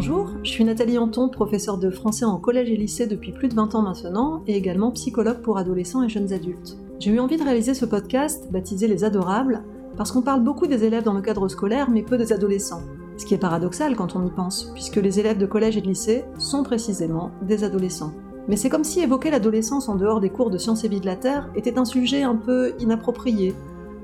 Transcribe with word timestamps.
je 0.00 0.50
suis 0.50 0.64
Nathalie 0.64 0.98
Anton, 0.98 1.28
professeure 1.28 1.76
de 1.76 1.90
français 1.90 2.24
en 2.24 2.38
collège 2.38 2.70
et 2.70 2.76
lycée 2.76 3.06
depuis 3.06 3.32
plus 3.32 3.48
de 3.48 3.54
20 3.54 3.74
ans 3.74 3.82
maintenant, 3.82 4.42
et 4.46 4.56
également 4.56 4.90
psychologue 4.92 5.42
pour 5.42 5.58
adolescents 5.58 6.02
et 6.02 6.08
jeunes 6.08 6.32
adultes. 6.32 6.78
J'ai 6.98 7.10
eu 7.10 7.20
envie 7.20 7.36
de 7.36 7.42
réaliser 7.42 7.74
ce 7.74 7.84
podcast, 7.84 8.48
baptisé 8.50 8.88
Les 8.88 9.04
Adorables, 9.04 9.62
parce 9.96 10.10
qu'on 10.10 10.22
parle 10.22 10.42
beaucoup 10.42 10.66
des 10.66 10.84
élèves 10.84 11.04
dans 11.04 11.12
le 11.12 11.20
cadre 11.20 11.48
scolaire, 11.48 11.90
mais 11.90 12.02
peu 12.02 12.16
des 12.16 12.32
adolescents. 12.32 12.82
Ce 13.18 13.26
qui 13.26 13.34
est 13.34 13.38
paradoxal 13.38 13.94
quand 13.94 14.16
on 14.16 14.26
y 14.26 14.30
pense, 14.30 14.70
puisque 14.72 14.96
les 14.96 15.20
élèves 15.20 15.38
de 15.38 15.46
collège 15.46 15.76
et 15.76 15.82
de 15.82 15.86
lycée 15.86 16.24
sont 16.38 16.62
précisément 16.62 17.30
des 17.42 17.62
adolescents. 17.62 18.12
Mais 18.48 18.56
c'est 18.56 18.70
comme 18.70 18.84
si 18.84 19.00
évoquer 19.00 19.30
l'adolescence 19.30 19.88
en 19.88 19.96
dehors 19.96 20.20
des 20.20 20.30
cours 20.30 20.50
de 20.50 20.58
sciences 20.58 20.84
et 20.84 20.88
vie 20.88 21.00
de 21.00 21.06
la 21.06 21.16
Terre 21.16 21.50
était 21.54 21.78
un 21.78 21.84
sujet 21.84 22.22
un 22.22 22.34
peu 22.34 22.72
inapproprié, 22.80 23.54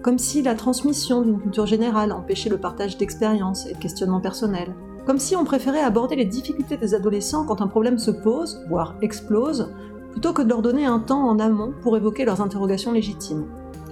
comme 0.02 0.18
si 0.18 0.42
la 0.42 0.54
transmission 0.54 1.22
d'une 1.22 1.40
culture 1.40 1.66
générale 1.66 2.12
empêchait 2.12 2.50
le 2.50 2.58
partage 2.58 2.98
d'expériences 2.98 3.66
et 3.66 3.72
de 3.72 3.78
questionnements 3.78 4.20
personnels, 4.20 4.74
comme 5.06 5.18
si 5.18 5.36
on 5.36 5.44
préférait 5.44 5.80
aborder 5.80 6.16
les 6.16 6.24
difficultés 6.24 6.76
des 6.76 6.94
adolescents 6.94 7.44
quand 7.44 7.62
un 7.62 7.66
problème 7.66 7.98
se 7.98 8.10
pose, 8.10 8.60
voire 8.68 8.94
explose, 9.02 9.72
plutôt 10.12 10.32
que 10.32 10.42
de 10.42 10.48
leur 10.48 10.62
donner 10.62 10.86
un 10.86 11.00
temps 11.00 11.28
en 11.28 11.38
amont 11.38 11.72
pour 11.82 11.96
évoquer 11.96 12.24
leurs 12.24 12.40
interrogations 12.40 12.92
légitimes. 12.92 13.46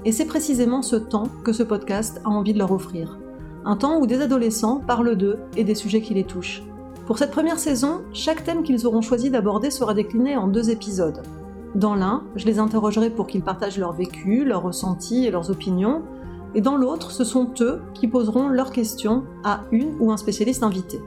Et 0.04 0.12
c'est 0.12 0.24
précisément 0.24 0.82
ce 0.82 0.96
temps 0.96 1.28
que 1.44 1.52
ce 1.52 1.62
podcast 1.62 2.20
a 2.24 2.28
envie 2.28 2.52
de 2.52 2.58
leur 2.58 2.72
offrir. 2.72 3.18
Un 3.64 3.76
temps 3.76 3.98
où 3.98 4.06
des 4.06 4.20
adolescents 4.20 4.80
parlent 4.86 5.16
d'eux 5.16 5.38
et 5.56 5.64
des 5.64 5.74
sujets 5.74 6.00
qui 6.00 6.14
les 6.14 6.24
touchent. 6.24 6.62
Pour 7.06 7.18
cette 7.18 7.30
première 7.30 7.58
saison, 7.58 8.02
chaque 8.12 8.44
thème 8.44 8.62
qu'ils 8.62 8.86
auront 8.86 9.00
choisi 9.00 9.30
d'aborder 9.30 9.70
sera 9.70 9.94
décliné 9.94 10.36
en 10.36 10.48
deux 10.48 10.70
épisodes. 10.70 11.22
Dans 11.74 11.94
l'un, 11.94 12.24
je 12.36 12.46
les 12.46 12.58
interrogerai 12.58 13.10
pour 13.10 13.26
qu'ils 13.26 13.42
partagent 13.42 13.78
leur 13.78 13.92
vécu, 13.92 14.44
leurs 14.44 14.62
ressentis 14.62 15.26
et 15.26 15.30
leurs 15.30 15.50
opinions, 15.50 16.02
et 16.56 16.62
dans 16.62 16.78
l'autre, 16.78 17.10
ce 17.10 17.22
sont 17.22 17.50
eux 17.60 17.82
qui 17.92 18.08
poseront 18.08 18.48
leurs 18.48 18.72
questions 18.72 19.24
à 19.44 19.64
une 19.72 19.94
ou 20.00 20.10
un 20.10 20.16
spécialiste 20.16 20.62
invité. 20.62 20.98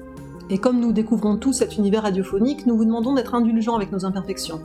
Et 0.52 0.60
comme 0.60 0.80
nous 0.80 0.92
découvrons 0.92 1.38
tous 1.38 1.54
cet 1.54 1.76
univers 1.78 2.04
radiophonique, 2.04 2.68
nous 2.68 2.78
vous 2.78 2.86
demandons 2.86 3.16
d'être 3.16 3.34
indulgents 3.34 3.76
avec 3.76 3.92
nos 3.92 4.06
imperfections. 4.06 4.62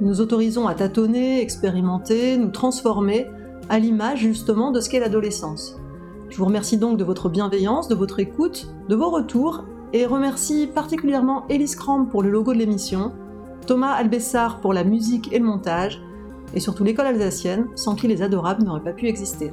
Nous 0.00 0.20
autorisons 0.20 0.68
à 0.68 0.74
tâtonner, 0.74 1.42
expérimenter, 1.42 2.36
nous 2.36 2.50
transformer, 2.50 3.26
à 3.68 3.80
l'image 3.80 4.20
justement 4.20 4.70
de 4.70 4.80
ce 4.80 4.88
qu'est 4.88 5.00
l'adolescence. 5.00 5.76
Je 6.30 6.38
vous 6.38 6.44
remercie 6.44 6.78
donc 6.78 6.98
de 6.98 7.04
votre 7.04 7.28
bienveillance, 7.28 7.88
de 7.88 7.96
votre 7.96 8.20
écoute, 8.20 8.68
de 8.88 8.94
vos 8.94 9.10
retours, 9.10 9.64
et 9.92 10.06
remercie 10.06 10.68
particulièrement 10.68 11.46
Elise 11.48 11.74
Cramp 11.74 12.04
pour 12.04 12.22
le 12.22 12.30
logo 12.30 12.52
de 12.52 12.58
l'émission, 12.58 13.10
Thomas 13.66 13.92
Albessard 13.92 14.60
pour 14.60 14.72
la 14.72 14.84
musique 14.84 15.32
et 15.32 15.40
le 15.40 15.44
montage, 15.44 16.00
et 16.54 16.60
surtout 16.60 16.84
l'école 16.84 17.06
alsacienne, 17.06 17.66
sans 17.74 17.96
qui 17.96 18.06
les 18.06 18.22
adorables 18.22 18.62
n'auraient 18.62 18.84
pas 18.84 18.92
pu 18.92 19.08
exister. 19.08 19.52